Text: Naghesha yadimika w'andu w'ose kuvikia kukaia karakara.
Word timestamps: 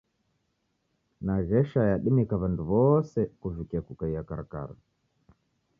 Naghesha 1.25 1.81
yadimika 1.91 2.35
w'andu 2.41 2.63
w'ose 2.71 3.19
kuvikia 3.39 3.81
kukaia 3.87 4.21
karakara. 4.29 4.75